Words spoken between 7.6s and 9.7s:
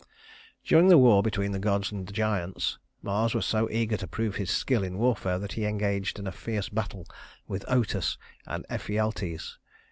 Otus and Ephialtes.